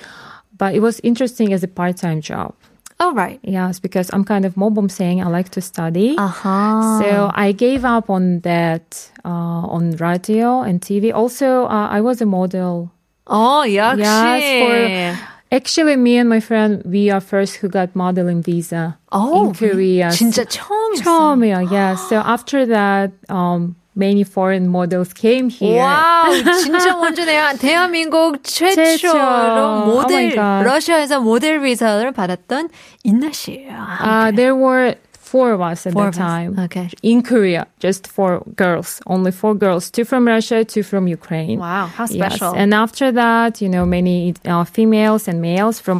but 0.57 0.75
it 0.75 0.81
was 0.81 1.01
interesting 1.01 1.53
as 1.53 1.63
a 1.63 1.69
part-time 1.69 2.21
job 2.21 2.55
Oh, 2.99 3.13
right. 3.13 3.39
yes 3.43 3.79
because 3.79 4.09
I'm 4.15 4.25
kind 4.25 4.47
of 4.47 4.55
saying 4.91 5.21
I 5.21 5.29
like 5.29 5.51
to 5.51 5.61
study 5.61 6.17
아하. 6.17 7.03
so 7.03 7.31
I 7.35 7.53
gave 7.53 7.85
up 7.85 8.09
on 8.09 8.41
that 8.41 9.11
uh, 9.25 9.69
on 9.69 9.93
radio 10.01 10.63
and 10.63 10.81
TV 10.81 11.13
also 11.13 11.67
uh, 11.67 11.89
I 11.91 12.01
was 12.01 12.23
a 12.23 12.27
model 12.27 12.91
어, 13.27 13.67
역시. 13.67 14.01
Yes, 14.01 14.41
for 14.63 15.30
actually 15.51 15.97
me 15.97 16.17
and 16.19 16.29
my 16.29 16.41
friend 16.41 16.83
we 16.85 17.11
are 17.11 17.21
first 17.21 17.57
who 17.63 17.69
got 17.69 17.95
modeling 17.95 18.43
visa 18.43 18.99
어, 19.13 19.47
in 19.47 19.53
Korea. 19.55 20.09
진짜 20.11 20.45
처음이었어요. 20.45 21.05
처음이야, 21.05 21.71
yes. 21.71 22.09
So 22.09 22.17
after 22.19 22.67
that, 22.67 23.13
um, 23.29 23.77
many 23.95 24.25
foreign 24.25 24.69
models 24.69 25.13
came 25.15 25.49
here. 25.49 25.81
와우, 25.81 26.35
진짜 26.63 26.97
먼저네요. 26.97 27.57
대한민국 27.59 28.43
최초로 28.43 28.85
최초. 28.99 29.09
Oh 29.15 29.85
모델, 29.87 30.35
my 30.35 30.35
God. 30.35 30.65
러시아에서 30.69 31.21
모델 31.21 31.61
비자를 31.63 32.13
받았던 32.13 32.69
인나 33.05 33.31
씨예요. 33.33 33.73
Uh, 34.03 34.31
there 34.37 34.55
were 34.55 34.97
four 35.32 35.48
of 35.54 35.62
us 35.62 35.88
at 35.88 35.94
four 35.94 36.12
the 36.12 36.18
time. 36.18 36.50
Us. 36.60 36.66
Okay. 36.66 36.90
In 37.02 37.24
Korea, 37.32 37.64
just 37.80 38.02
four 38.16 38.44
girls, 38.64 38.90
only 39.08 39.32
four 39.32 39.54
girls, 39.64 39.84
two 39.96 40.06
from 40.12 40.28
Russia, 40.28 40.58
two 40.74 40.84
from 40.92 41.04
Ukraine. 41.08 41.58
Wow, 41.60 41.86
how 41.98 42.06
special. 42.06 42.50
Yes. 42.52 42.62
And 42.62 42.70
after 42.74 43.08
that, 43.24 43.62
you 43.64 43.70
know, 43.74 43.86
many 43.86 44.18
uh, 44.46 44.66
females 44.66 45.24
and 45.30 45.38
males 45.42 45.80
from 45.86 45.98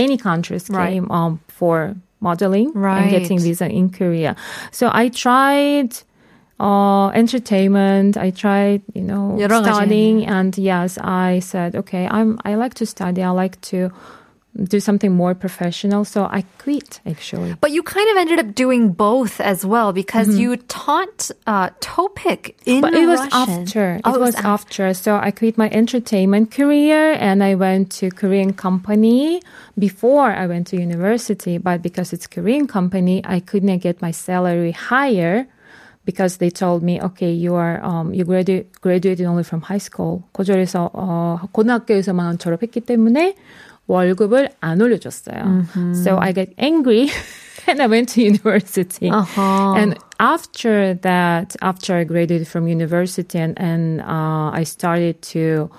many 0.00 0.16
countries 0.16 0.64
right. 0.70 0.92
came 0.92 1.06
um, 1.18 1.40
for 1.48 1.94
modeling 2.20 2.68
right. 2.72 3.00
and 3.00 3.10
getting 3.16 3.38
visa 3.38 3.66
in 3.68 3.90
Korea. 3.90 4.32
So 4.78 4.84
I 5.02 5.04
tried 5.24 5.90
uh, 6.58 7.08
entertainment. 7.22 8.16
I 8.16 8.30
tried, 8.30 8.80
you 8.94 9.04
know, 9.10 9.36
studying, 9.46 10.16
and 10.36 10.56
yes, 10.56 10.96
I 10.98 11.40
said, 11.50 11.70
okay, 11.82 12.04
I'm. 12.16 12.30
I 12.48 12.52
like 12.62 12.74
to 12.80 12.86
study. 12.86 13.20
I 13.22 13.32
like 13.44 13.56
to 13.72 13.78
do 14.62 14.78
something 14.78 15.12
more 15.12 15.34
professional. 15.34 16.04
So 16.04 16.24
I 16.24 16.44
quit 16.58 17.00
actually. 17.06 17.54
But 17.60 17.72
you 17.72 17.82
kind 17.82 18.08
of 18.10 18.16
ended 18.16 18.38
up 18.38 18.54
doing 18.54 18.92
both 18.92 19.40
as 19.40 19.66
well 19.66 19.92
because 19.92 20.28
mm-hmm. 20.28 20.40
you 20.40 20.56
taught 20.56 21.30
uh, 21.46 21.70
TOPIK 21.80 22.54
in 22.64 22.80
But 22.80 22.94
it 22.94 23.06
was 23.06 23.20
after. 23.32 24.00
Oh, 24.04 24.12
it, 24.12 24.16
it 24.16 24.20
was, 24.20 24.34
was 24.34 24.44
after. 24.44 24.94
So 24.94 25.16
I 25.16 25.30
quit 25.30 25.58
my 25.58 25.68
entertainment 25.70 26.50
career 26.50 27.14
and 27.14 27.42
I 27.42 27.54
went 27.54 27.90
to 27.98 28.10
Korean 28.10 28.52
company 28.52 29.42
before 29.78 30.30
I 30.30 30.46
went 30.46 30.68
to 30.68 30.76
university. 30.76 31.58
But 31.58 31.82
because 31.82 32.12
it's 32.12 32.26
Korean 32.26 32.66
company, 32.66 33.22
I 33.24 33.40
couldn't 33.40 33.78
get 33.78 34.00
my 34.00 34.12
salary 34.12 34.72
higher 34.72 35.46
because 36.04 36.36
they 36.36 36.50
told 36.50 36.82
me, 36.82 37.00
okay, 37.00 37.32
you 37.32 37.54
are 37.54 37.82
um, 37.82 38.12
you 38.12 38.24
graduated 38.24 39.26
only 39.26 39.42
from 39.42 39.62
high 39.62 39.78
school. 39.78 40.22
고졸에서 40.32 40.90
어, 40.92 41.40
고등학교에서만 41.52 42.38
졸업했기 42.38 42.80
때문에 42.80 43.34
월급을 43.87 44.49
안 44.61 44.81
올려줬어요. 44.81 45.65
So 45.95 46.17
I 46.19 46.33
got 46.33 46.49
angry. 46.57 47.09
And 47.67 47.81
I 47.83 47.87
went 47.87 48.09
to 48.15 48.21
university. 48.21 49.09
Uh-huh. 49.11 49.75
And 49.75 49.97
after 50.19 50.95
that, 50.95 51.55
after 51.61 51.93
I 51.93 52.03
graduated 52.03 52.47
from 52.47 52.67
university 52.67 53.37
and, 53.37 53.59
and 53.59 54.01
uh, 54.01 54.49
I 54.51 54.63
started 54.63 55.21
to 55.33 55.69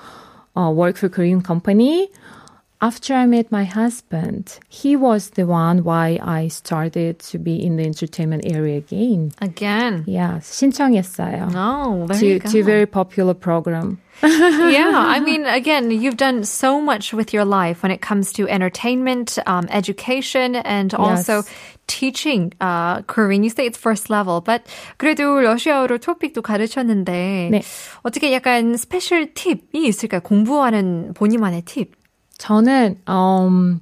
uh, 0.56 0.70
work 0.70 0.96
for 0.98 1.08
Korean 1.08 1.40
company, 1.40 2.08
after 2.80 3.14
I 3.14 3.26
met 3.26 3.50
my 3.50 3.64
husband, 3.64 4.58
he 4.68 4.94
was 4.94 5.30
the 5.30 5.46
one 5.46 5.82
why 5.82 6.18
I 6.22 6.48
started 6.48 7.18
to 7.30 7.38
be 7.38 7.56
in 7.56 7.76
the 7.76 7.84
entertainment 7.84 8.44
area 8.46 8.78
again. 8.78 9.32
Again. 9.40 10.04
Yeah, 10.06 10.38
신청했어요. 10.38 11.50
Oh, 11.54 12.06
there 12.06 12.20
to, 12.20 12.26
you 12.26 12.38
go. 12.38 12.50
to 12.50 12.60
a 12.60 12.62
very 12.62 12.86
popular 12.86 13.34
program. 13.34 13.98
yeah, 14.22 14.92
I 14.94 15.18
mean, 15.20 15.46
again, 15.46 15.90
you've 15.90 16.18
done 16.18 16.44
so 16.44 16.80
much 16.80 17.14
with 17.14 17.32
your 17.32 17.44
life 17.46 17.82
when 17.82 17.90
it 17.90 18.02
comes 18.02 18.32
to 18.34 18.46
entertainment, 18.48 19.38
um, 19.46 19.66
education, 19.70 20.56
and 20.56 20.92
also 20.92 21.36
Yes. 21.40 21.48
teaching 21.86 22.52
uh, 22.60 23.00
Korean. 23.08 23.42
You 23.42 23.50
say 23.50 23.66
it's 23.66 23.78
first 23.78 24.10
level, 24.10 24.40
but 24.40 24.62
그래도 24.98 25.40
러시아어로 25.40 25.98
토픽도 25.98 26.42
가르쳤는데 26.42 27.48
네. 27.50 27.62
어떻게 28.02 28.32
약간 28.32 28.76
스페셜 28.76 29.32
팁이 29.34 29.86
있을까요? 29.88 30.20
공부하는 30.20 31.14
본인만의 31.14 31.62
팁. 31.62 31.92
저는 32.38 33.00
um, 33.08 33.80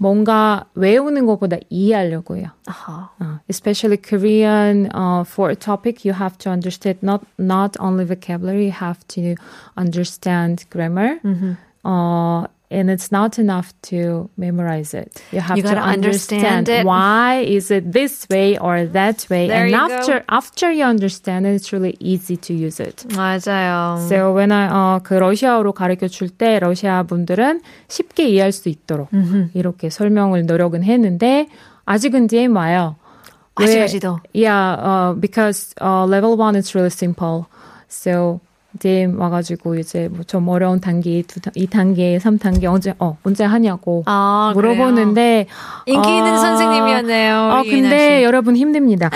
뭔가 0.00 0.64
외우는 0.74 1.26
것보다 1.26 1.58
이해하려고요. 1.68 2.46
아하. 2.66 3.10
Uh, 3.20 3.38
especially 3.50 3.98
Korean 3.98 4.88
uh, 4.94 5.24
for 5.24 5.50
a 5.50 5.54
topic, 5.54 6.06
you 6.06 6.14
have 6.14 6.38
to 6.38 6.48
understand 6.48 7.02
not 7.02 7.20
not 7.36 7.76
only 7.78 8.06
vocabulary, 8.06 8.64
you 8.64 8.72
have 8.72 9.06
to 9.08 9.36
understand 9.76 10.64
grammar. 10.70 11.20
Uh, 11.84 12.46
and 12.71 12.89
it's 12.89 13.11
not 13.11 13.37
enough 13.37 13.71
to 13.83 14.29
memorize 14.37 14.93
it. 14.93 15.21
You 15.31 15.39
have 15.39 15.55
You 15.57 15.63
to 15.63 15.69
gotta 15.69 15.81
understand 15.81 16.67
it. 16.67 16.83
why 16.85 17.45
is 17.45 17.69
it 17.71 17.91
this 17.93 18.27
way 18.29 18.57
or 18.57 18.85
that 18.87 19.25
way. 19.29 19.47
There 19.47 19.63
and 19.65 19.71
you 19.71 19.77
after 19.77 20.19
go. 20.19 20.25
after 20.29 20.71
you 20.71 20.83
understand 20.83 21.45
it, 21.45 21.53
it's 21.53 21.71
really 21.71 21.95
easy 21.99 22.35
to 22.37 22.53
use 22.53 22.79
it. 22.79 23.05
맞아요. 23.15 23.99
So 24.09 24.33
when 24.33 24.51
I 24.51 24.67
어, 24.69 24.99
그 25.03 25.13
러시아어로 25.13 25.73
가르쳐 25.73 26.07
줄 26.07 26.29
때 26.29 26.59
러시아 26.59 27.03
분들은 27.03 27.61
쉽게 27.87 28.27
이해할 28.29 28.51
수 28.51 28.69
있도록 28.69 29.09
이렇게 29.53 29.89
설명을 29.89 30.45
노력은 30.45 30.83
했는데 30.83 31.47
아직은 31.85 32.27
DM 32.27 32.55
와요. 32.55 32.95
왜- 33.59 33.65
아직까지도. 33.85 34.19
Yeah, 34.33 34.75
uh, 34.81 35.13
because 35.13 35.73
uh, 35.79 36.03
level 36.05 36.35
one 36.35 36.55
is 36.57 36.73
really 36.75 36.89
simple. 36.89 37.45
So 37.87 38.41
DM 38.78 39.18
와가지고 39.18 39.74
이제 39.76 40.08
뭐 40.08 40.22
좀 40.26 40.48
어려운 40.48 40.80
단계, 40.80 41.22
두, 41.22 41.40
단- 41.40 41.52
이 41.56 41.66
단계, 41.66 42.18
삼 42.20 42.38
단계 42.38 42.66
언제 42.68 42.94
어 43.00 43.16
언제 43.24 43.42
하냐고 43.44 44.04
아, 44.06 44.52
물어보는데 44.54 45.46
인기 45.86 46.08
있는 46.16 46.32
어, 46.34 46.36
선생님이었네요. 46.38 47.34
어 47.34 47.62
유나 47.64 47.70
근데 47.70 48.18
씨. 48.18 48.24
여러분 48.24 48.54
힘듭니다. 48.56 49.10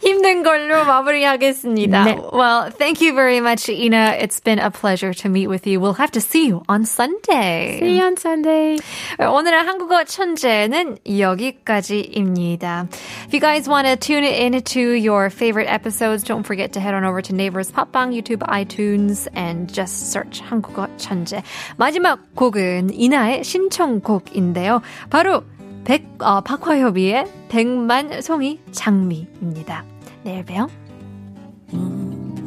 힘든 0.00 0.42
걸로 0.42 0.84
마무리하겠습니다. 0.84 2.04
네. 2.04 2.16
Well, 2.32 2.70
thank 2.78 3.00
you 3.00 3.14
very 3.14 3.38
much, 3.38 3.68
Ina. 3.68 4.16
It's 4.20 4.40
been 4.42 4.58
a 4.58 4.70
pleasure 4.70 5.12
to 5.14 5.28
meet 5.30 5.48
with 5.48 5.66
you. 5.66 5.80
We'll 5.80 5.94
have 5.98 6.12
to 6.12 6.20
see 6.20 6.46
you 6.48 6.62
on 6.68 6.84
Sunday. 6.84 7.78
See 7.80 7.98
you 7.98 8.04
on 8.06 8.16
Sunday. 8.16 8.78
오늘의 9.18 9.62
한국어 9.64 10.04
천재는 10.04 10.98
여기까지입니다. 11.06 12.86
If 13.26 13.32
you 13.34 13.40
guys 13.40 13.68
want 13.68 13.86
to 13.88 13.96
tune 13.96 14.24
in 14.24 14.60
to 14.62 14.80
your 14.94 15.30
favorite 15.30 15.68
episodes, 15.68 16.22
don't 16.24 16.44
forget 16.44 16.72
to 16.74 16.80
head 16.80 16.94
on 16.94 17.04
over 17.04 17.20
to 17.22 17.34
Neighbors 17.34 17.71
팟빵, 17.72 18.14
유튜브, 18.14 18.44
아이튠즈 18.46 19.36
and 19.36 19.72
just 19.72 20.06
search 20.06 20.42
한국어 20.42 20.88
천재. 20.96 21.42
마지막 21.76 22.34
곡은 22.34 22.90
이나의 22.92 23.44
신청곡인데요. 23.44 24.82
바로 25.10 25.42
백, 25.84 26.06
어, 26.20 26.40
박화협이의 26.42 27.26
백만 27.48 28.22
송이 28.22 28.60
장미입니다. 28.70 29.84
내일 30.22 30.44
봬요. 30.44 30.68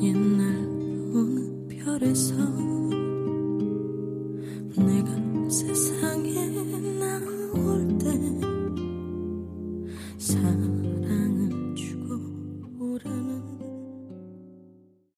옛날 0.02 0.48
어느 1.14 1.68
별에서 1.68 2.36
내가 4.78 5.25